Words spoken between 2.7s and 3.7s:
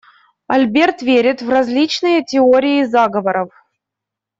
заговоров.